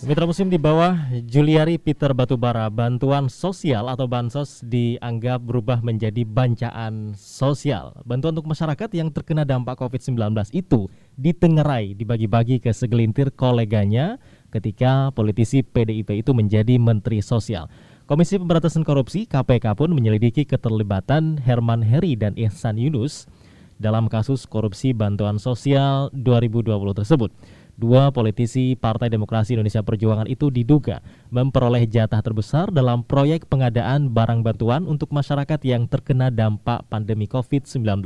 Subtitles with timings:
[0.00, 0.96] Mitra Muslim di bawah
[1.28, 7.92] Juliari Peter Batubara, bantuan sosial atau bansos dianggap berubah menjadi bancaan sosial.
[8.08, 10.16] Bantuan untuk masyarakat yang terkena dampak COVID-19
[10.56, 10.88] itu
[11.20, 14.16] ditengerai, dibagi-bagi ke segelintir koleganya
[14.48, 17.68] ketika politisi PDIP itu menjadi Menteri Sosial.
[18.08, 23.28] Komisi Pemberantasan Korupsi KPK pun menyelidiki keterlibatan Herman Heri dan Ihsan Yunus
[23.76, 27.32] dalam kasus korupsi bantuan sosial 2020 tersebut.
[27.80, 31.00] Dua politisi Partai Demokrasi Indonesia Perjuangan itu diduga
[31.32, 38.04] memperoleh jatah terbesar dalam proyek pengadaan barang bantuan untuk masyarakat yang terkena dampak pandemi COVID-19.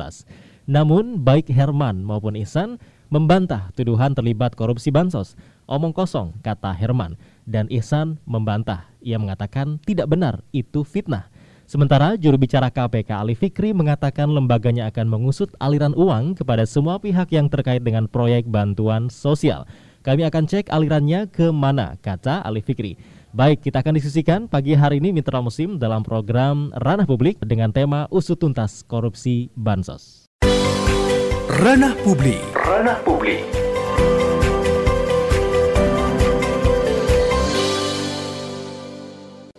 [0.70, 2.78] Namun, baik Herman maupun Ihsan
[3.10, 5.34] membantah tuduhan terlibat korupsi bansos.
[5.66, 7.18] Omong kosong, kata Herman.
[7.42, 8.86] Dan Ihsan membantah.
[9.02, 11.33] Ia mengatakan tidak benar, itu fitnah.
[11.64, 17.32] Sementara juru bicara KPK Ali Fikri mengatakan lembaganya akan mengusut aliran uang kepada semua pihak
[17.32, 19.64] yang terkait dengan proyek bantuan sosial.
[20.04, 23.00] Kami akan cek alirannya ke mana, kata Ali Fikri.
[23.32, 28.06] Baik, kita akan diskusikan pagi hari ini Mitra Musim dalam program Ranah Publik dengan tema
[28.12, 30.28] Usut Tuntas Korupsi Bansos.
[31.48, 32.44] Ranah Publik.
[32.52, 33.63] Ranah Publik.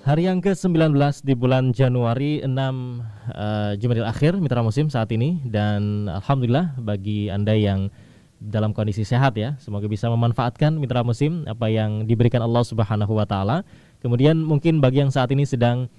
[0.05, 0.93] Hari yang ke-19
[1.25, 7.57] di bulan Januari 6 uh, Jumadil akhir mitra musim saat ini dan alhamdulillah bagi Anda
[7.57, 7.89] yang
[8.37, 13.25] dalam kondisi sehat ya, semoga bisa memanfaatkan mitra musim apa yang diberikan Allah Subhanahu wa
[13.25, 13.65] taala.
[13.97, 15.89] Kemudian mungkin bagi yang saat ini sedang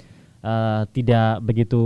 [0.47, 1.83] uh, tidak begitu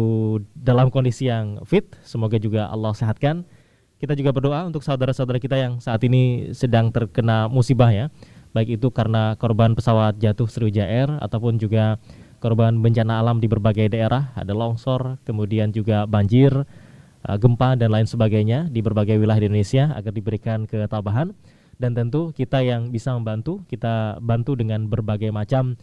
[0.53, 3.49] dalam kondisi yang fit, semoga juga Allah sehatkan.
[3.97, 8.13] Kita juga berdoa untuk saudara-saudara kita yang saat ini sedang terkena musibah ya
[8.51, 11.99] baik itu karena korban pesawat jatuh Sriwijaya Air ataupun juga
[12.41, 16.65] korban bencana alam di berbagai daerah, ada longsor, kemudian juga banjir,
[17.29, 21.37] eh, gempa dan lain sebagainya di berbagai wilayah di Indonesia agar diberikan ketabahan
[21.81, 25.81] dan tentu kita yang bisa membantu, kita bantu dengan berbagai macam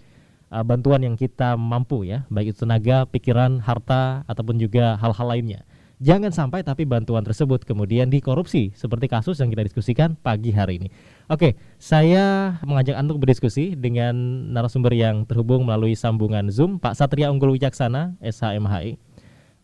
[0.53, 5.61] uh, bantuan yang kita mampu ya, baik itu tenaga, pikiran, harta ataupun juga hal-hal lainnya.
[5.97, 10.87] Jangan sampai tapi bantuan tersebut kemudian dikorupsi seperti kasus yang kita diskusikan pagi hari ini.
[11.25, 14.13] Oke, saya mengajak Anda untuk berdiskusi dengan
[14.53, 19.01] narasumber yang terhubung melalui sambungan Zoom, Pak Satria Unggul Wijaksana, SHMHI,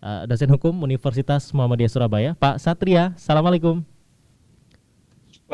[0.02, 2.32] uh, dosen hukum Universitas Muhammadiyah Surabaya.
[2.34, 3.86] Pak Satria, Assalamualaikum.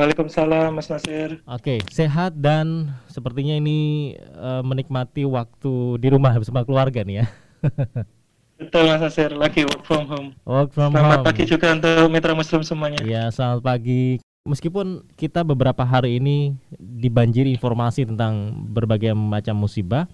[0.00, 1.44] Waalaikumsalam Mas Nasir.
[1.44, 7.26] Oke, sehat dan sepertinya ini uh, menikmati waktu di rumah bersama keluarga nih ya.
[8.60, 10.28] Betul Mas Nasir, lagi work from home.
[10.44, 11.26] Work from Selamat home.
[11.32, 13.00] pagi juga untuk mitra muslim semuanya.
[13.08, 14.20] Ya, selamat pagi.
[14.44, 20.04] Meskipun kita beberapa hari ini dibanjiri informasi tentang berbagai macam musibah,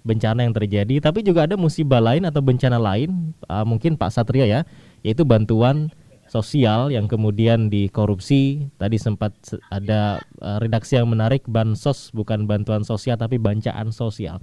[0.00, 4.48] bencana yang terjadi, tapi juga ada musibah lain atau bencana lain, uh, mungkin Pak Satria
[4.48, 4.60] ya,
[5.04, 5.92] yaitu bantuan
[6.24, 8.72] sosial yang kemudian dikorupsi.
[8.80, 14.40] Tadi sempat se- ada uh, redaksi yang menarik, bansos bukan bantuan sosial tapi bancaan sosial.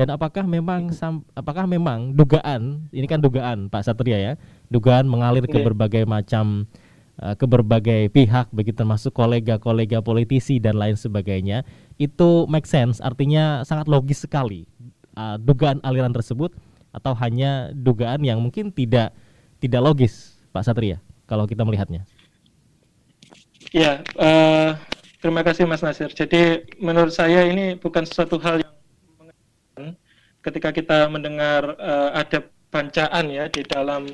[0.00, 0.88] Dan apakah memang
[1.36, 4.32] apakah memang dugaan ini kan dugaan Pak Satria ya,
[4.72, 5.66] dugaan mengalir ke Iya.
[5.68, 6.64] berbagai macam
[7.20, 11.68] uh, ke berbagai pihak begitu termasuk kolega-kolega politisi dan lain sebagainya
[12.00, 14.64] itu make sense artinya sangat logis sekali
[15.20, 16.56] uh, dugaan aliran tersebut
[16.96, 19.12] atau hanya dugaan yang mungkin tidak
[19.60, 22.08] tidak logis Pak Satria kalau kita melihatnya.
[23.70, 24.70] Ya, eh,
[25.22, 26.10] terima kasih Mas Nasir.
[26.10, 28.74] Jadi menurut saya ini bukan sesuatu hal yang
[30.40, 32.38] ketika kita mendengar eh, ada
[32.70, 34.08] bancaan ya di dalam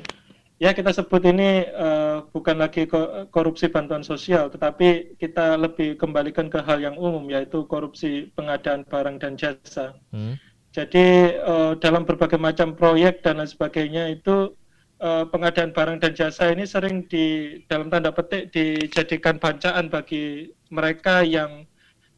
[0.57, 6.49] ya kita sebut ini eh, bukan lagi ko- korupsi bantuan sosial, tetapi kita lebih kembalikan
[6.49, 9.93] ke hal yang umum yaitu korupsi pengadaan barang dan jasa.
[10.11, 10.35] Hmm.
[10.73, 14.53] Jadi eh, dalam berbagai macam proyek dan lain sebagainya itu
[14.99, 21.23] eh, pengadaan barang dan jasa ini sering di dalam tanda petik dijadikan bancaan bagi mereka
[21.23, 21.63] yang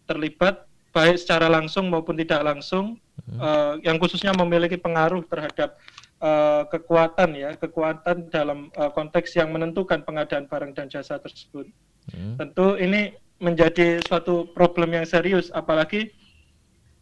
[0.09, 2.97] terlibat baik secara langsung maupun tidak langsung
[3.37, 5.77] eh, yang khususnya memiliki pengaruh terhadap
[6.17, 11.69] eh, kekuatan ya kekuatan dalam eh, konteks yang menentukan pengadaan barang dan jasa tersebut.
[12.09, 12.35] Hmm.
[12.41, 16.11] Tentu ini menjadi suatu problem yang serius apalagi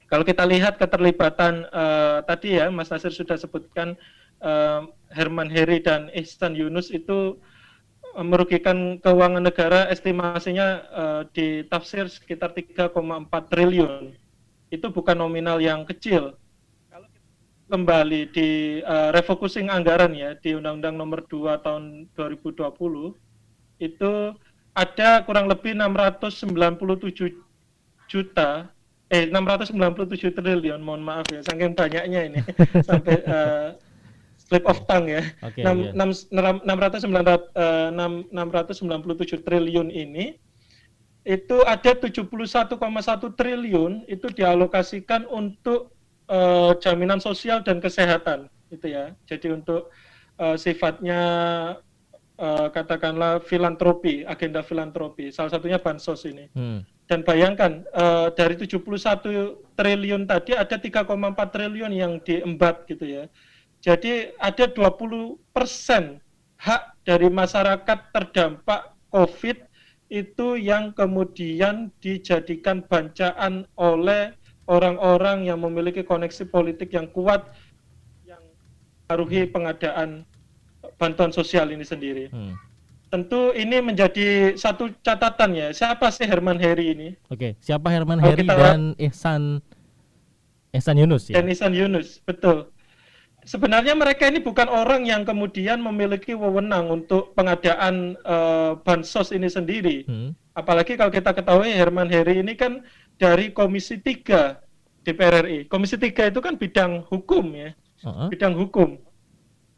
[0.08, 3.96] kalau kita lihat keterlibatan eh, tadi ya Mas Nasir sudah sebutkan
[4.40, 4.82] eh,
[5.12, 7.40] Herman Heri dan Ihsan Yunus itu
[8.18, 12.96] merugikan keuangan negara estimasinya eh, di tafsir sekitar 3,4
[13.52, 14.16] triliun.
[14.72, 16.36] Itu bukan nominal yang kecil.
[16.92, 17.28] Kalau kita
[17.72, 18.50] kembali di
[18.84, 21.84] uh, refocusing anggaran ya di Undang-Undang Nomor 2 tahun
[22.16, 23.16] 2020
[23.78, 24.14] itu
[24.78, 27.34] ada kurang lebih 697
[28.08, 28.70] juta
[29.08, 32.40] eh 697 triliun mohon maaf ya saking banyaknya ini
[32.88, 33.72] sampai uh,
[34.48, 35.24] slip of tongue ya.
[35.44, 36.32] Okay, 6, yeah.
[36.32, 36.32] 6,
[38.32, 40.40] 697 triliun ini
[41.28, 42.32] itu ada 71,1
[43.36, 45.92] triliun itu dialokasikan untuk
[46.32, 49.12] uh, jaminan sosial dan kesehatan itu ya.
[49.28, 49.92] Jadi untuk
[50.40, 51.22] uh, sifatnya
[52.40, 55.28] uh, katakanlah filantropi, agenda filantropi.
[55.28, 56.48] Salah satunya bansos ini.
[56.56, 56.88] Hmm.
[57.12, 58.84] Dan bayangkan uh, dari 71
[59.76, 61.08] triliun tadi ada 3,4
[61.52, 63.24] triliun yang diembat gitu ya.
[63.84, 66.24] Jadi ada 20 persen
[66.56, 69.67] hak dari masyarakat terdampak COVID
[70.08, 74.32] itu yang kemudian dijadikan bancaan oleh
[74.68, 77.52] orang-orang yang memiliki koneksi politik yang kuat
[78.24, 78.40] yang
[79.08, 80.24] mengaruhi pengadaan
[80.96, 82.32] bantuan sosial ini sendiri.
[82.32, 82.56] Hmm.
[83.08, 85.68] Tentu ini menjadi satu catatan ya.
[85.72, 87.10] Siapa sih Herman Heri ini?
[87.32, 89.64] Oke, siapa Herman Heri dan Ihsan
[90.76, 91.40] Ihsan Yunus ya?
[91.40, 92.68] Dan Ihsan Yunus, betul
[93.48, 100.04] sebenarnya mereka ini bukan orang yang kemudian memiliki wewenang untuk pengadaan uh, bansos ini sendiri.
[100.04, 100.36] Hmm.
[100.52, 102.84] Apalagi kalau kita ketahui Herman Heri ini kan
[103.16, 105.72] dari Komisi 3 DPR RI.
[105.72, 107.72] Komisi 3 itu kan bidang hukum ya.
[108.04, 108.28] Uh -huh.
[108.28, 109.00] Bidang hukum.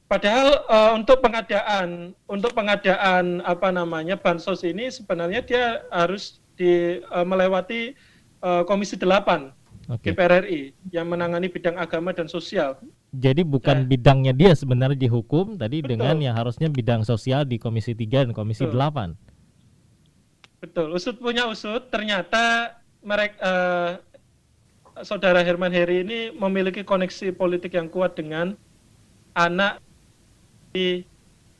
[0.09, 7.21] Padahal uh, untuk pengadaan untuk pengadaan apa namanya bansos ini sebenarnya dia harus di uh,
[7.21, 7.93] melewati
[8.41, 9.53] uh, Komisi 8
[9.85, 10.09] okay.
[10.09, 12.81] DPR RI yang menangani bidang agama dan sosial.
[13.09, 13.87] Jadi bukan nah.
[13.89, 15.97] bidangnya dia sebenarnya di hukum tadi Betul.
[15.97, 19.17] dengan yang harusnya bidang sosial di Komisi 3 dan Komisi Betul.
[20.61, 20.61] 8.
[20.61, 20.87] Betul.
[20.93, 23.91] Usut punya usut ternyata mereka uh,
[25.01, 28.53] saudara Herman Heri ini memiliki koneksi politik yang kuat dengan
[29.33, 29.81] anak
[30.69, 31.01] di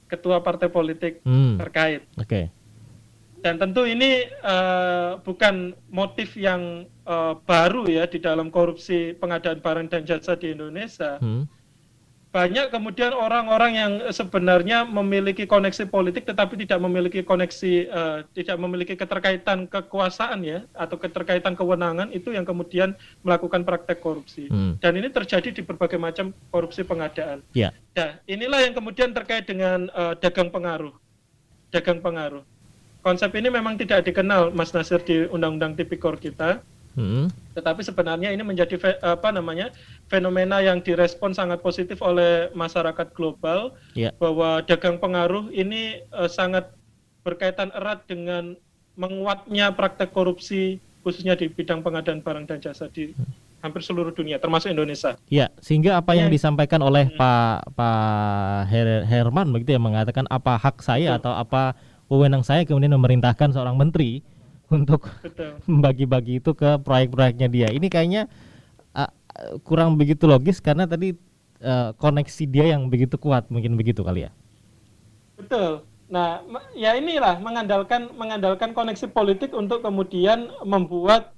[0.06, 1.58] ketua partai politik hmm.
[1.58, 2.06] terkait.
[2.18, 2.28] Oke.
[2.30, 2.46] Okay.
[3.40, 9.88] Dan tentu ini uh, bukan motif yang uh, baru ya di dalam korupsi pengadaan barang
[9.88, 11.16] dan jasa di Indonesia.
[11.24, 11.48] Hmm.
[12.30, 18.94] Banyak kemudian orang-orang yang sebenarnya memiliki koneksi politik tetapi tidak memiliki koneksi uh, tidak memiliki
[18.94, 22.94] keterkaitan kekuasaan ya atau keterkaitan kewenangan itu yang kemudian
[23.26, 24.46] melakukan praktek korupsi.
[24.46, 24.78] Hmm.
[24.78, 27.42] Dan ini terjadi di berbagai macam korupsi pengadaan.
[27.58, 27.74] Yeah.
[27.98, 30.94] Nah, inilah yang kemudian terkait dengan uh, dagang pengaruh.
[31.74, 32.46] Dagang pengaruh
[33.02, 36.60] konsep ini memang tidak dikenal Mas Nasir di Undang-Undang Tipikor kita.
[36.98, 37.32] Hmm.
[37.56, 39.72] Tetapi sebenarnya ini menjadi apa namanya
[40.12, 44.12] fenomena yang direspon sangat positif oleh masyarakat global yeah.
[44.20, 46.68] bahwa dagang pengaruh ini uh, sangat
[47.24, 48.58] berkaitan erat dengan
[49.00, 53.16] menguatnya praktek korupsi khususnya di bidang pengadaan barang dan jasa di
[53.60, 55.16] hampir seluruh dunia termasuk Indonesia.
[55.28, 56.36] Ya, sehingga apa yang ya.
[56.36, 57.16] disampaikan oleh hmm.
[57.20, 61.20] Pak Pak Her Herman begitu ya mengatakan apa hak saya Betul.
[61.24, 61.64] atau apa
[62.10, 64.26] wewenang saya kemudian memerintahkan seorang menteri
[64.76, 65.08] untuk
[65.70, 67.68] membagi-bagi itu ke proyek-proyeknya dia.
[67.70, 68.28] Ini kayaknya
[68.98, 69.10] uh,
[69.64, 71.16] kurang begitu logis karena tadi
[71.64, 74.32] uh, koneksi dia yang begitu kuat, mungkin begitu kali ya.
[75.40, 75.88] Betul.
[76.10, 76.42] Nah,
[76.74, 81.38] ya inilah mengandalkan mengandalkan koneksi politik untuk kemudian membuat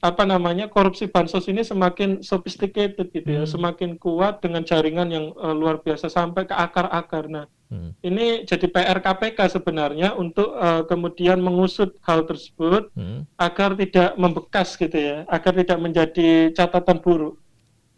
[0.00, 3.52] apa namanya korupsi bansos ini semakin sophisticated gitu ya, hmm.
[3.52, 7.28] semakin kuat dengan jaringan yang uh, luar biasa sampai ke akar-akar.
[7.28, 7.94] Nah, Hmm.
[8.02, 13.30] Ini jadi PR KPK sebenarnya untuk uh, kemudian mengusut hal tersebut hmm.
[13.38, 17.38] agar tidak membekas gitu ya, agar tidak menjadi catatan buruk.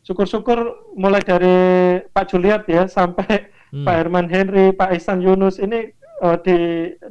[0.05, 1.57] Syukur-syukur mulai dari
[2.05, 3.89] Pak Juliat ya sampai hmm.
[3.89, 5.89] Pak Herman Henry, Pak Ihsan Yunus ini
[6.23, 6.57] uh, di,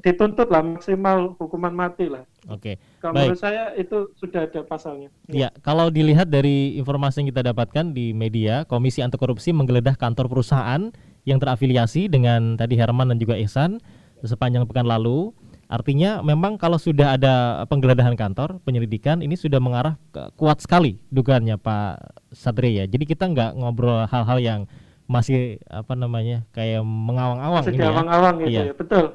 [0.05, 2.23] dituntut lah maksimal hukuman mati lah.
[2.45, 2.75] Oke.
[2.77, 2.99] Okay.
[3.03, 5.09] Kalau menurut saya itu sudah ada pasalnya.
[5.29, 10.29] Ya, kalau dilihat dari informasi yang kita dapatkan di media, Komisi Anti Korupsi menggeledah kantor
[10.31, 10.93] perusahaan
[11.25, 13.81] yang terafiliasi dengan tadi Herman dan juga Ihsan
[14.23, 15.33] sepanjang pekan lalu.
[15.71, 21.55] Artinya memang kalau sudah ada penggeledahan kantor, penyelidikan ini sudah mengarah ke, kuat sekali dugaannya
[21.55, 22.83] Pak Satria.
[22.91, 24.61] Jadi kita nggak ngobrol hal-hal yang
[25.07, 27.87] masih apa namanya kayak mengawang-awang ini ya.
[27.91, 28.63] awang gitu iya.
[28.67, 28.75] ya.
[28.75, 29.05] Betul.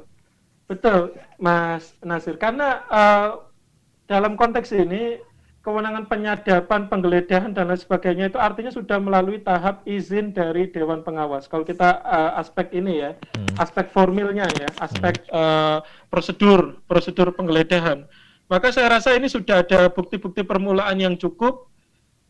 [0.66, 2.34] Betul, Mas Nasir.
[2.40, 3.28] Karena uh,
[4.10, 5.20] dalam konteks ini
[5.66, 11.50] kewenangan penyadapan, penggeledahan dan lain sebagainya itu artinya sudah melalui tahap izin dari Dewan Pengawas.
[11.50, 13.58] Kalau kita uh, aspek ini ya, hmm.
[13.58, 15.34] aspek formilnya ya, aspek hmm.
[15.34, 18.06] uh, prosedur, prosedur penggeledahan.
[18.46, 21.66] Maka saya rasa ini sudah ada bukti-bukti permulaan yang cukup,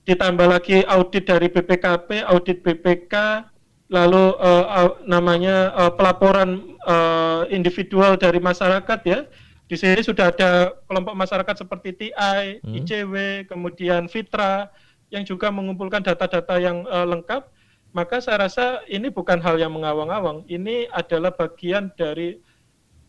[0.08, 3.44] ditambah lagi audit dari BPKP, audit BPK,
[3.92, 9.28] lalu uh, uh, namanya uh, pelaporan uh, individual dari masyarakat ya,
[9.66, 12.74] di sini sudah ada kelompok masyarakat seperti TI, hmm.
[12.82, 13.14] ICW,
[13.50, 14.70] kemudian Fitra,
[15.10, 17.50] yang juga mengumpulkan data-data yang uh, lengkap,
[17.90, 20.46] maka saya rasa ini bukan hal yang mengawang-awang.
[20.46, 22.38] Ini adalah bagian dari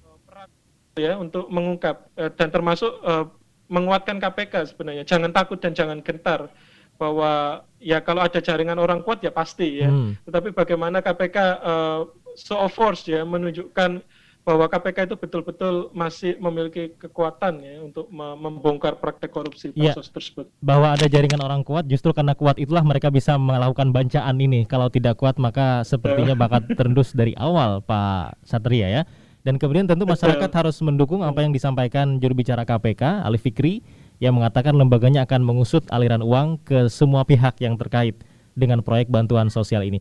[0.05, 0.49] uh, peran
[0.97, 3.29] ya untuk mengungkap uh, dan termasuk uh,
[3.69, 5.03] menguatkan KPK sebenarnya.
[5.05, 6.49] Jangan takut dan jangan gentar
[6.97, 9.93] bahwa ya kalau ada jaringan orang kuat ya pasti ya.
[9.93, 10.17] Hmm.
[10.25, 12.01] Tetapi bagaimana KPK uh,
[12.33, 14.01] show of force ya menunjukkan
[14.47, 20.47] bahwa KPK itu betul-betul masih memiliki kekuatan ya untuk membongkar praktek korupsi ya, tersebut.
[20.63, 24.63] Bahwa ada jaringan orang kuat, justru karena kuat itulah mereka bisa melakukan bancaan ini.
[24.63, 26.39] Kalau tidak kuat maka sepertinya ya.
[26.39, 29.03] bakal terendus dari awal, Pak Satria ya.
[29.43, 30.59] Dan kemudian tentu masyarakat Betul.
[30.63, 33.83] harus mendukung apa yang disampaikan juru bicara KPK, Ali Fikri,
[34.23, 38.15] yang mengatakan lembaganya akan mengusut aliran uang ke semua pihak yang terkait
[38.55, 39.99] dengan proyek bantuan sosial ini.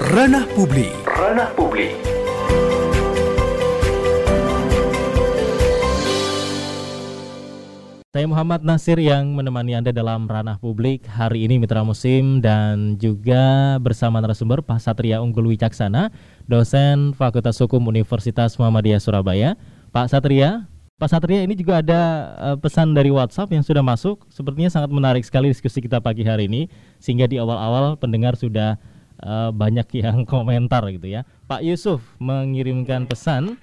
[0.00, 2.09] Ranah Publik Ranah Publik
[8.10, 13.78] Saya Muhammad Nasir yang menemani Anda dalam ranah publik hari ini Mitra Musim dan juga
[13.78, 16.10] bersama narasumber Pak Satria Unggul Wicaksana,
[16.50, 19.54] dosen Fakultas Hukum Universitas Muhammadiyah Surabaya.
[19.94, 20.66] Pak Satria,
[20.98, 22.00] Pak Satria ini juga ada
[22.34, 24.26] uh, pesan dari WhatsApp yang sudah masuk.
[24.26, 26.66] Sepertinya sangat menarik sekali diskusi kita pagi hari ini
[26.98, 28.74] sehingga di awal-awal pendengar sudah
[29.22, 31.22] uh, banyak yang komentar gitu ya.
[31.46, 33.54] Pak Yusuf mengirimkan pesan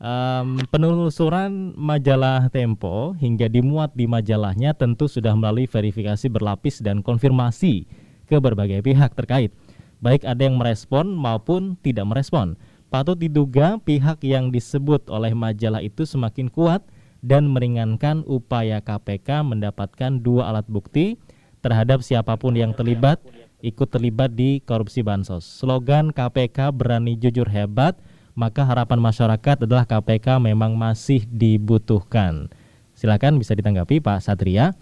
[0.00, 7.84] Um, penelusuran majalah Tempo hingga dimuat di majalahnya tentu sudah melalui verifikasi berlapis dan konfirmasi
[8.24, 9.52] ke berbagai pihak terkait.
[10.00, 12.56] Baik ada yang merespon maupun tidak merespon.
[12.88, 16.80] Patut diduga pihak yang disebut oleh majalah itu semakin kuat
[17.20, 21.20] dan meringankan upaya KPK mendapatkan dua alat bukti
[21.60, 23.20] terhadap siapa pun yang terlibat
[23.60, 25.44] ikut terlibat di korupsi bansos.
[25.44, 28.00] Slogan KPK berani jujur hebat
[28.34, 32.48] maka harapan masyarakat adalah KPK memang masih dibutuhkan.
[32.94, 34.76] Silakan bisa ditanggapi Pak Satria.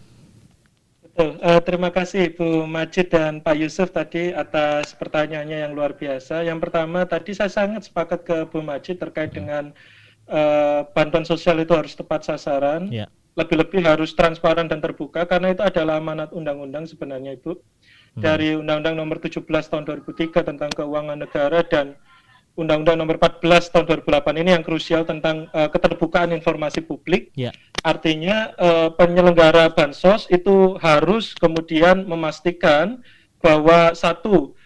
[1.19, 1.35] Betul.
[1.43, 6.47] Uh, terima kasih Ibu Majid dan Pak Yusuf tadi atas pertanyaannya yang luar biasa.
[6.47, 9.75] Yang pertama tadi saya sangat sepakat ke Bu Majid terkait dengan
[10.31, 12.87] uh, bantuan sosial itu harus tepat sasaran.
[12.95, 13.11] Yeah.
[13.35, 17.55] Lebih-lebih harus transparan dan terbuka karena itu adalah amanat undang-undang sebenarnya Ibu.
[17.55, 18.23] Hmm.
[18.23, 21.99] Dari Undang-Undang Nomor 17 Tahun 2003 tentang Keuangan Negara dan
[22.59, 27.31] Undang-Undang Nomor 14 Tahun 2008 ini yang krusial tentang uh, keterbukaan informasi publik.
[27.39, 27.55] Yeah.
[27.87, 32.99] Artinya uh, penyelenggara bansos itu harus kemudian memastikan
[33.39, 34.59] bahwa satu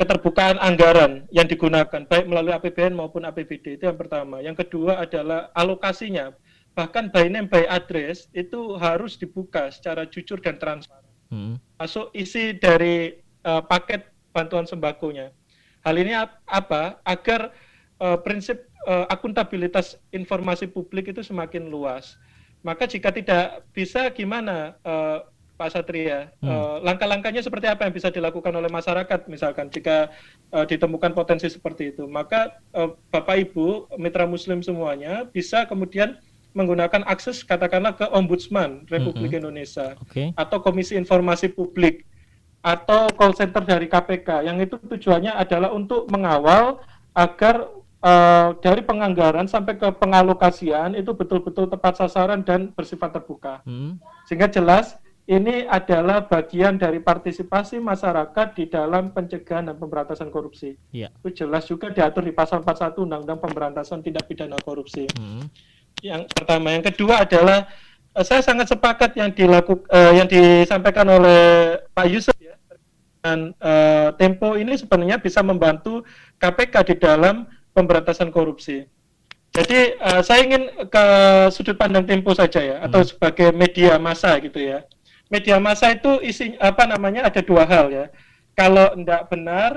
[0.00, 4.40] keterbukaan anggaran yang digunakan baik melalui APBN maupun APBD itu yang pertama.
[4.40, 6.32] Yang kedua adalah alokasinya.
[6.72, 11.04] Bahkan by name by address itu harus dibuka secara jujur dan transparan.
[11.28, 11.54] Hmm.
[11.76, 15.36] Masuk isi dari uh, paket bantuan sembakonya
[15.80, 16.12] Hal ini
[16.46, 17.00] apa?
[17.04, 17.52] Agar
[18.00, 22.16] uh, prinsip uh, akuntabilitas informasi publik itu semakin luas.
[22.60, 25.24] Maka jika tidak bisa gimana uh,
[25.60, 26.48] Pak Satria, hmm.
[26.48, 30.08] uh, langkah-langkahnya seperti apa yang bisa dilakukan oleh masyarakat misalkan jika
[30.56, 32.08] uh, ditemukan potensi seperti itu.
[32.08, 36.16] Maka uh, Bapak Ibu, mitra muslim semuanya bisa kemudian
[36.56, 39.40] menggunakan akses katakanlah ke Ombudsman Republik hmm.
[39.44, 40.32] Indonesia okay.
[40.34, 42.08] atau Komisi Informasi Publik
[42.60, 46.84] atau call center dari KPK yang itu tujuannya adalah untuk mengawal
[47.16, 47.68] agar
[48.04, 53.64] uh, dari penganggaran sampai ke pengalokasian itu betul-betul tepat sasaran dan bersifat terbuka.
[53.64, 53.96] Hmm.
[54.28, 55.00] Sehingga jelas
[55.30, 60.74] ini adalah bagian dari partisipasi masyarakat di dalam pencegahan dan pemberantasan korupsi.
[60.90, 61.12] Ya.
[61.22, 65.06] Itu jelas juga diatur di pasal 41 Undang-Undang Pemberantasan Tindak Pidana Korupsi.
[65.14, 65.46] Hmm.
[66.02, 67.70] Yang pertama, yang kedua adalah
[68.16, 72.34] uh, saya sangat sepakat yang dilakukan uh, yang disampaikan oleh Pak Yusuf
[73.20, 76.04] dan uh, Tempo ini sebenarnya bisa membantu
[76.40, 77.44] KPK di dalam
[77.76, 78.88] pemberantasan korupsi.
[79.50, 81.04] Jadi uh, saya ingin ke
[81.52, 83.08] sudut pandang Tempo saja ya, atau hmm.
[83.14, 84.86] sebagai media massa gitu ya.
[85.30, 88.06] Media massa itu isi apa namanya ada dua hal ya.
[88.58, 89.70] Kalau tidak benar,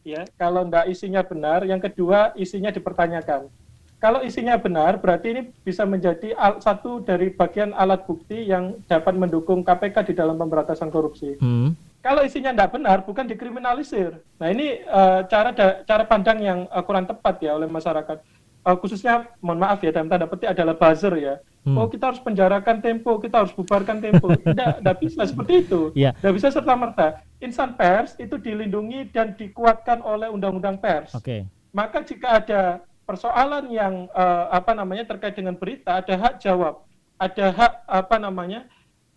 [0.00, 3.52] ya, kalau tidak isinya benar, yang kedua isinya dipertanyakan.
[3.98, 6.30] Kalau isinya benar, berarti ini bisa menjadi
[6.62, 11.34] satu dari bagian alat bukti yang dapat mendukung KPK di dalam pemberantasan korupsi.
[11.42, 14.22] Hmm kalau isinya tidak benar bukan dikriminalisir.
[14.38, 18.22] Nah ini uh, cara da, cara pandang yang uh, kurang tepat ya oleh masyarakat.
[18.62, 21.34] Uh, khususnya mohon maaf ya dalam tanda petik adalah buzzer ya.
[21.66, 21.74] Hmm.
[21.74, 24.30] Oh kita harus penjarakan Tempo, kita harus bubarkan Tempo.
[24.46, 25.80] Tidak, tidak bisa seperti itu.
[25.92, 26.32] Tidak yeah.
[26.32, 27.20] bisa serta merta.
[27.42, 31.12] Insan pers itu dilindungi dan dikuatkan oleh undang-undang pers.
[31.18, 31.44] Okay.
[31.74, 32.62] Maka jika ada
[33.04, 36.82] persoalan yang uh, apa namanya terkait dengan berita, ada hak jawab,
[37.20, 38.64] ada hak apa namanya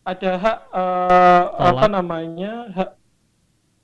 [0.02, 2.90] ada hak uh, apa namanya hak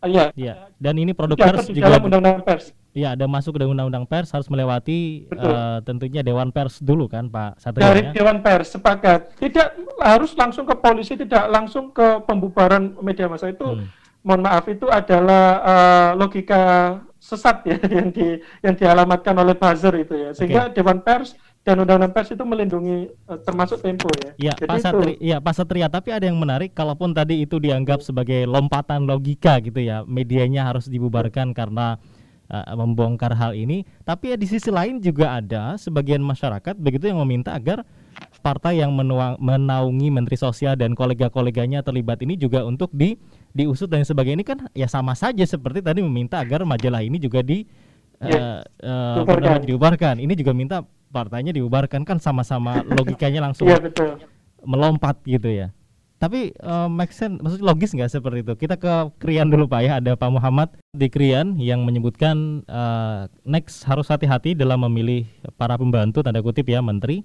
[0.02, 0.26] uh, ya.
[0.34, 4.34] ya dan ini produk pers juga dalam undang-undang pers ya ada masuk ke undang-undang pers
[4.34, 7.94] harus melewati uh, tentunya dewan pers dulu kan Pak Satria.
[7.94, 8.12] Dari ya?
[8.18, 9.38] dewan pers sepakat.
[9.38, 9.68] Tidak
[10.02, 13.78] harus langsung ke polisi, tidak langsung ke pembubaran media massa itu.
[13.78, 13.86] Hmm.
[14.26, 20.18] Mohon maaf itu adalah uh, logika sesat ya yang di yang dialamatkan oleh buzzer itu
[20.18, 20.30] ya.
[20.34, 20.82] Sehingga okay.
[20.82, 24.32] dewan pers dan undang-undang pers itu melindungi uh, termasuk Tempo ya.
[24.40, 27.60] Ya, Jadi Pak Satria, itu, ya Pak Satria, tapi ada yang menarik kalaupun tadi itu
[27.60, 32.00] dianggap sebagai lompatan logika gitu ya, medianya harus dibubarkan karena
[32.48, 37.20] uh, membongkar hal ini, tapi ya di sisi lain juga ada sebagian masyarakat begitu yang
[37.28, 37.84] meminta agar
[38.40, 43.20] partai yang menuang, menaungi Menteri Sosial dan kolega-koleganya terlibat ini juga untuk di
[43.52, 44.40] diusut dan sebagainya.
[44.40, 47.68] Ini kan ya sama saja seperti tadi meminta agar majalah ini juga di
[48.24, 50.24] ya, uh, uh, diubarkan.
[50.24, 54.20] Ini juga minta partainya diubarkan kan sama-sama logikanya langsung ya, betul.
[54.64, 55.72] melompat gitu ya.
[56.18, 58.54] Tapi uh, make sense, maksudnya logis nggak seperti itu?
[58.58, 63.86] Kita ke Krian dulu Pak ya, ada Pak Muhammad di Krian yang menyebutkan uh, next
[63.86, 65.30] harus hati-hati dalam memilih
[65.62, 67.22] para pembantu tanda kutip ya menteri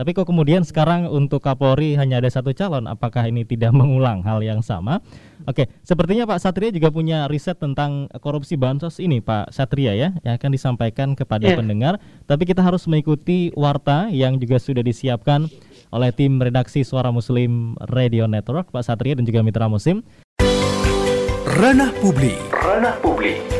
[0.00, 4.40] tapi kok kemudian sekarang untuk Kapolri hanya ada satu calon, apakah ini tidak mengulang hal
[4.40, 5.04] yang sama?
[5.44, 10.40] Oke, sepertinya Pak Satria juga punya riset tentang korupsi bansos ini, Pak Satria ya, yang
[10.40, 11.60] akan disampaikan kepada yeah.
[11.60, 12.00] pendengar.
[12.24, 15.52] Tapi kita harus mengikuti warta yang juga sudah disiapkan
[15.92, 20.00] oleh tim redaksi Suara Muslim Radio Network, Pak Satria dan juga Mitra Muslim.
[21.60, 22.40] Ranah Publik.
[22.56, 23.59] Ranah Publik.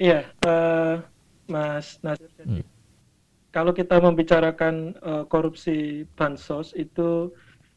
[0.00, 1.04] Iya, uh,
[1.44, 2.32] Mas Nasir.
[2.40, 2.64] hmm.
[3.52, 7.28] kalau kita membicarakan uh, korupsi bansos itu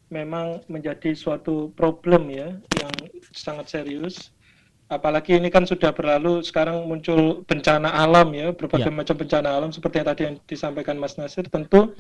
[0.08, 2.94] memang menjadi suatu problem ya yang
[3.36, 4.32] sangat serius.
[4.88, 8.94] Apalagi ini kan sudah berlalu, sekarang muncul bencana alam ya, berbagai ya.
[8.94, 11.50] macam bencana alam seperti yang tadi yang disampaikan Mas Nasir.
[11.50, 11.98] Tentu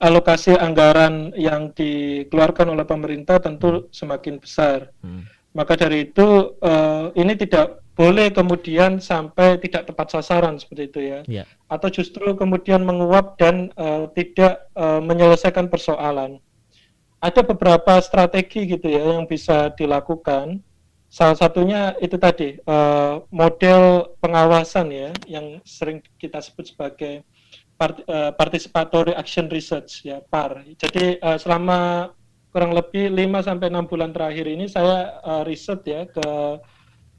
[0.00, 4.88] alokasi anggaran yang dikeluarkan oleh pemerintah tentu semakin besar.
[5.04, 5.28] Hmm.
[5.52, 11.20] Maka dari itu uh, ini tidak boleh kemudian sampai tidak tepat sasaran seperti itu ya,
[11.28, 11.46] yeah.
[11.68, 16.40] atau justru kemudian menguap dan uh, tidak uh, menyelesaikan persoalan.
[17.20, 20.64] Ada beberapa strategi gitu ya yang bisa dilakukan.
[21.12, 27.20] Salah satunya itu tadi uh, model pengawasan ya, yang sering kita sebut sebagai
[27.76, 30.64] part, uh, participatory action research ya (PAR).
[30.80, 32.08] Jadi uh, selama
[32.48, 36.28] kurang lebih 5 sampai enam bulan terakhir ini saya uh, riset ya ke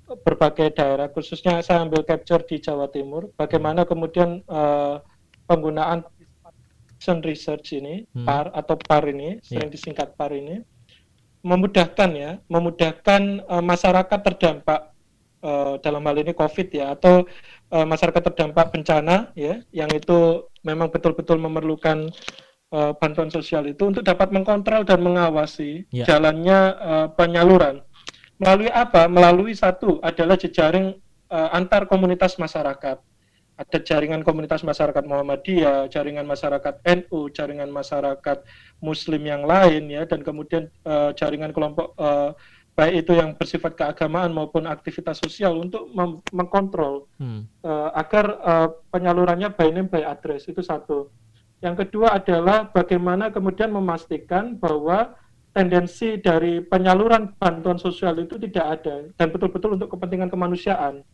[0.04, 5.00] berbagai daerah, khususnya saya ambil capture di Jawa Timur, bagaimana kemudian uh,
[5.48, 6.04] penggunaan
[7.24, 8.24] research ini, hmm.
[8.24, 9.44] PAR atau PAR ini, iya.
[9.44, 9.76] sering yeah.
[9.76, 10.64] disingkat PAR ini,
[11.44, 14.96] memudahkan ya, memudahkan uh, masyarakat terdampak
[15.44, 17.28] uh, dalam hal ini COVID ya, atau
[17.76, 22.08] uh, masyarakat terdampak bencana ya, yang itu memang betul-betul memerlukan
[22.72, 26.08] uh, bantuan sosial itu untuk dapat mengkontrol dan mengawasi yeah.
[26.08, 27.84] jalannya uh, penyaluran
[28.44, 29.08] Melalui apa?
[29.08, 31.00] Melalui satu adalah jejaring
[31.32, 33.00] uh, antar komunitas masyarakat.
[33.54, 38.38] Ada jaringan komunitas masyarakat Muhammadiyah, jaringan masyarakat NU, jaringan masyarakat
[38.82, 42.34] Muslim yang lain ya, dan kemudian uh, jaringan kelompok uh,
[42.74, 45.86] baik itu yang bersifat keagamaan maupun aktivitas sosial untuk
[46.34, 47.46] mengkontrol hmm.
[47.62, 51.14] uh, agar uh, penyalurannya by name by address itu satu.
[51.62, 55.16] Yang kedua adalah bagaimana kemudian memastikan bahwa
[55.54, 61.06] tendensi dari penyaluran bantuan sosial itu tidak ada dan betul-betul untuk kepentingan kemanusiaan.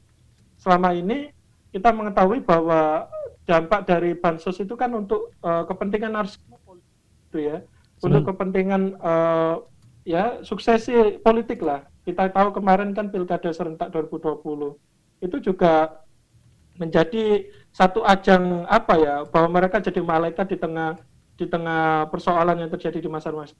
[0.56, 1.36] Selama ini
[1.76, 3.12] kita mengetahui bahwa
[3.44, 6.56] dampak dari bansos itu kan untuk uh, kepentingan narsisme
[7.30, 8.06] itu ya, hmm.
[8.08, 9.60] untuk kepentingan uh,
[10.08, 11.84] ya suksesi politik lah.
[12.08, 14.40] Kita tahu kemarin kan pilkada serentak 2020
[15.20, 16.00] itu juga
[16.80, 17.44] menjadi
[17.76, 20.96] satu ajang apa ya bahwa mereka jadi malaikat di tengah
[21.40, 23.10] di tengah persoalan yang terjadi di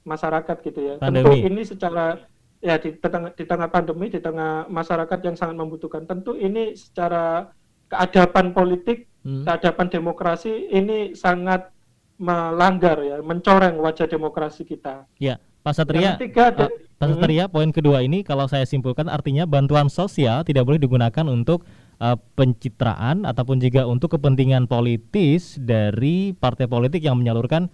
[0.04, 0.96] masyarakat gitu ya.
[1.00, 1.24] Pandemi.
[1.24, 2.20] Tentu ini secara
[2.60, 6.04] ya di tengah di tengah pandemi, di tengah masyarakat yang sangat membutuhkan.
[6.04, 7.48] Tentu ini secara
[7.88, 9.48] keadapan politik, hmm.
[9.48, 11.72] keadapan demokrasi ini sangat
[12.20, 15.08] melanggar ya, mencoreng wajah demokrasi kita.
[15.24, 16.16] Ya, Pak Satria.
[16.16, 17.54] Ketiga, uh, Pak Satria, hmm.
[17.54, 21.68] poin kedua ini kalau saya simpulkan artinya bantuan sosial tidak boleh digunakan untuk
[22.00, 27.68] uh, pencitraan ataupun juga untuk kepentingan politis dari partai politik yang menyalurkan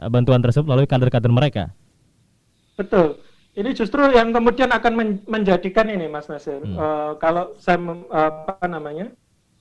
[0.00, 1.64] uh, bantuan tersebut melalui kader-kader mereka.
[2.76, 3.20] Betul.
[3.56, 6.60] Ini justru yang kemudian akan men menjadikan ini, Mas Nasir.
[6.60, 6.76] Hmm.
[6.76, 7.80] Uh, kalau saya
[8.12, 9.08] apa namanya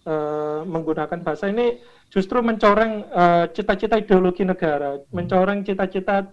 [0.04, 1.80] uh, menggunakan bahasa ini,
[2.12, 3.08] justru mencoreng
[3.56, 5.16] cita-cita uh, ideologi negara, hmm.
[5.16, 6.28] mencoreng cita-cita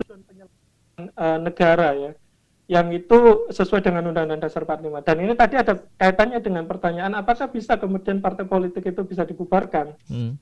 [0.98, 2.12] uh, negara ya
[2.70, 5.04] yang itu sesuai dengan Undang-Undang Dasar 45.
[5.04, 9.92] Dan ini tadi ada kaitannya dengan pertanyaan apakah bisa kemudian partai politik itu bisa dibubarkan?
[10.08, 10.40] Hmm.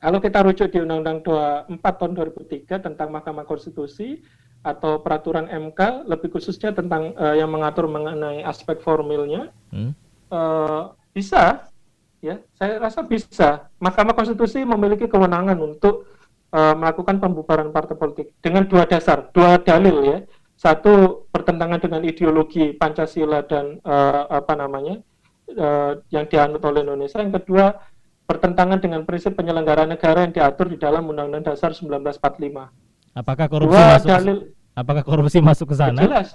[0.00, 1.20] Kalau kita rujuk di Undang-Undang
[1.68, 4.24] 24 tahun 2003 tentang Mahkamah Konstitusi,
[4.66, 9.94] atau peraturan MK lebih khususnya tentang uh, yang mengatur mengenai aspek formilnya hmm.
[10.34, 11.70] uh, bisa
[12.18, 16.15] ya saya rasa bisa Mahkamah Konstitusi memiliki kewenangan untuk
[16.56, 20.18] uh, melakukan pembubaran partai politik dengan dua dasar dua dalil ya
[20.56, 25.04] satu bertentangan dengan ideologi Pancasila dan uh, apa namanya
[25.52, 27.76] uh, yang dianut oleh Indonesia yang kedua
[28.24, 33.96] bertentangan dengan prinsip penyelenggaraan negara yang diatur di dalam Undang-Undang Dasar 1945 Apakah korupsi Dua
[33.96, 34.08] masuk?
[34.12, 34.38] Dalil,
[34.76, 36.00] apakah korupsi masuk ke sana?
[36.04, 36.28] Jelas.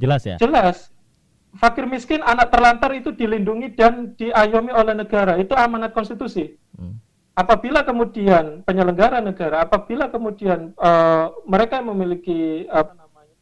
[0.00, 0.36] Jelas ya.
[0.40, 0.76] Jelas.
[1.52, 5.36] Fakir miskin, anak terlantar itu dilindungi dan diayomi oleh negara.
[5.36, 6.56] Itu amanat konstitusi.
[6.72, 6.96] Hmm.
[7.32, 13.36] Apabila kemudian penyelenggara negara, apabila kemudian uh, mereka memiliki apa namanya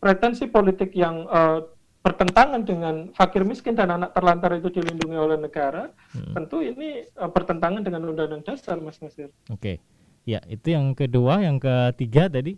[0.00, 1.60] pretensi politik yang uh,
[2.00, 6.32] bertentangan dengan fakir miskin dan anak terlantar itu dilindungi oleh negara, hmm.
[6.32, 9.28] tentu ini uh, bertentangan dengan undang-undang dasar, Mas Nasir.
[9.52, 9.60] Oke.
[9.60, 9.76] Okay.
[10.24, 12.56] Ya, itu yang kedua, yang ketiga tadi.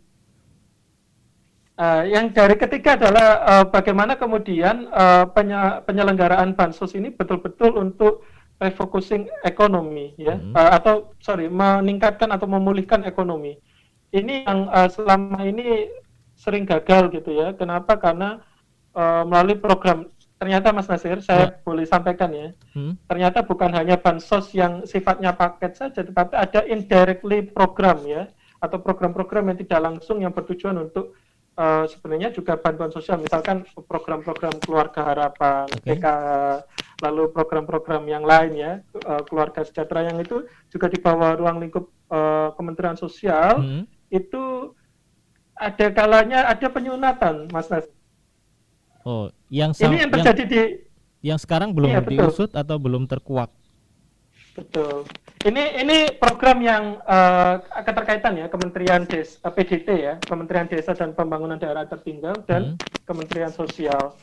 [1.77, 8.25] Uh, yang dari ketiga adalah uh, bagaimana kemudian uh, penye penyelenggaraan bansos ini betul-betul untuk
[8.57, 10.57] refocusing ekonomi, ya, hmm.
[10.57, 13.61] uh, atau sorry meningkatkan atau memulihkan ekonomi.
[14.15, 15.93] Ini yang uh, selama ini
[16.33, 17.53] sering gagal gitu ya.
[17.53, 18.01] Kenapa?
[18.01, 18.41] Karena
[18.97, 21.65] uh, melalui program ternyata Mas Nasir, saya ya.
[21.65, 23.09] boleh sampaikan ya, hmm.
[23.09, 28.29] ternyata bukan hanya bansos yang sifatnya paket saja, tetapi ada indirectly program ya,
[28.61, 31.17] atau program-program yang tidak langsung yang bertujuan untuk
[31.57, 35.97] uh, sebenarnya juga bantuan sosial, misalkan program-program keluarga harapan, okay.
[37.05, 38.73] Lalu program-program yang lain ya,
[39.05, 43.85] uh, keluarga sejahtera yang itu juga di bawah ruang lingkup uh, Kementerian Sosial, hmm.
[44.09, 44.73] itu
[45.57, 47.97] ada kalanya ada penyunatan, Mas Nasir
[49.07, 50.63] Oh, yang ini yang terjadi yang, di
[51.23, 53.55] yang sekarang belum iya, diusut atau belum terkuak.
[54.59, 55.07] Betul.
[55.47, 61.15] Ini ini program yang uh, keterkaitan ya Kementerian Des eh, PDT ya, Kementerian Desa dan
[61.15, 63.07] Pembangunan Daerah Tertinggal dan hmm.
[63.07, 64.19] Kementerian Sosial.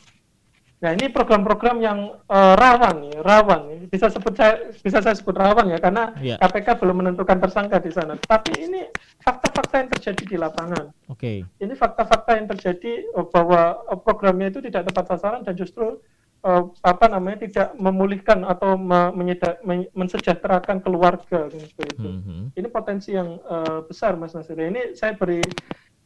[0.84, 3.88] Nah ini program-program yang uh, rawan, ya, rawan.
[3.88, 6.36] Bisa sebut saya bisa saya sebut rawan ya karena yeah.
[6.36, 8.20] KPK belum menentukan tersangka di sana.
[8.20, 8.84] Tapi ini
[9.24, 10.92] fakta-fakta yang terjadi di lapangan.
[11.08, 11.40] Oke.
[11.48, 11.64] Okay.
[11.64, 16.04] Ini fakta-fakta yang terjadi oh, bahwa oh, programnya itu tidak tepat sasaran dan justru
[16.44, 22.08] uh, apa namanya tidak memulihkan atau me menyeda, men mensejahterakan keluarga seperti itu.
[22.12, 22.40] Mm -hmm.
[22.60, 24.60] Ini potensi yang uh, besar Mas Nasir.
[24.60, 25.40] Ini saya beri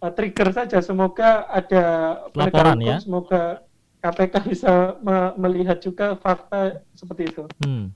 [0.06, 0.78] uh, trigger saja.
[0.78, 1.84] Semoga ada
[2.30, 3.02] laporan ya.
[3.02, 3.66] Semoga
[3.98, 7.44] KPK bisa me melihat juga fakta seperti itu.
[7.64, 7.90] Hmm.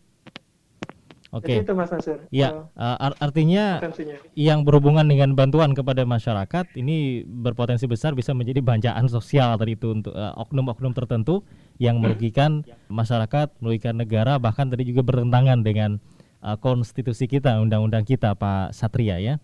[1.33, 1.49] Oke.
[1.49, 1.65] Okay.
[1.65, 2.21] itu Mas Nasir.
[2.29, 4.21] Ya, uh, artinya potensinya.
[4.37, 9.97] yang berhubungan dengan bantuan kepada masyarakat ini berpotensi besar bisa menjadi banjaan sosial tadi itu
[9.97, 11.41] untuk eh, oknum-oknum tertentu
[11.81, 15.97] yang merugikan masyarakat, merugikan negara, bahkan tadi juga bertentangan dengan
[16.45, 19.41] uh, konstitusi kita, undang-undang kita, Pak Satria ya.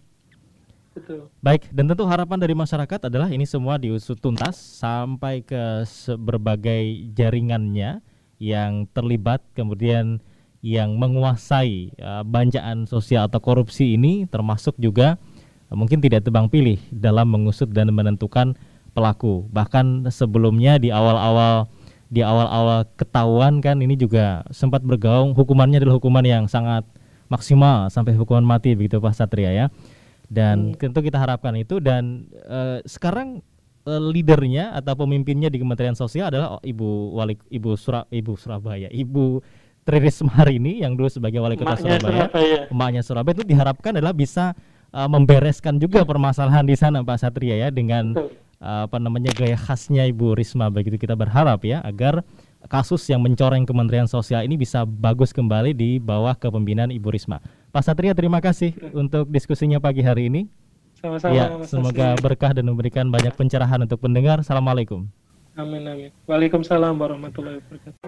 [1.38, 5.84] Baik, dan tentu harapan dari masyarakat adalah ini semua diusut tuntas sampai ke
[6.18, 8.02] berbagai jaringannya
[8.38, 10.22] yang terlibat kemudian
[10.62, 15.18] yang menguasai uh, banjaan sosial atau korupsi ini termasuk juga
[15.70, 18.58] uh, mungkin tidak tebang pilih dalam mengusut dan menentukan
[18.94, 19.46] pelaku.
[19.54, 21.70] Bahkan sebelumnya di awal-awal
[22.08, 25.36] di awal-awal ketahuan kan ini juga sempat bergaung.
[25.36, 26.82] Hukumannya adalah hukuman yang sangat
[27.28, 29.66] maksimal sampai hukuman mati begitu Pak Satria ya
[30.28, 30.80] dan hmm.
[30.80, 33.40] tentu kita harapkan itu dan uh, sekarang
[33.88, 39.40] uh, leadernya atau pemimpinnya di Kementerian Sosial adalah Ibu Wali Ibu Sura, Ibu Surabaya, Ibu
[39.88, 44.12] Tri Risma ini yang dulu sebagai wali kota Surabaya, Surabaya, emaknya Surabaya itu diharapkan adalah
[44.12, 44.52] bisa
[44.92, 48.12] uh, membereskan juga permasalahan di sana Pak Satria ya dengan
[48.60, 52.20] uh, apa namanya gaya khasnya Ibu Risma begitu kita berharap ya agar
[52.68, 57.40] kasus yang mencoreng Kementerian Sosial ini bisa bagus kembali di bawah kepemimpinan Ibu Risma.
[57.68, 60.48] Pak Satria terima kasih untuk diskusinya pagi hari ini.
[60.98, 61.36] Sama-sama.
[61.36, 64.40] Ya, semoga berkah dan memberikan banyak pencerahan untuk pendengar.
[64.40, 65.06] Assalamualaikum.
[65.54, 66.10] Amin amin.
[66.26, 67.98] Waalaikumsalam warahmatullahi wabarakatuh.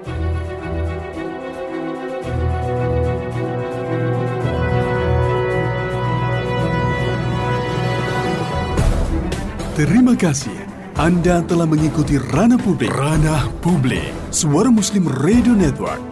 [9.79, 10.61] Terima kasih
[11.01, 12.93] anda telah mengikuti Ranah Publik.
[12.93, 14.13] Ranah Publik.
[14.29, 16.03] Suara Muslim Radio Network.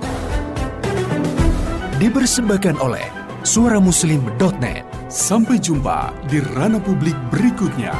[2.00, 3.17] Dipersembahkan oleh
[3.48, 4.84] suaramuslim.net.
[5.08, 7.96] Sampai jumpa di Ranah Publik berikutnya.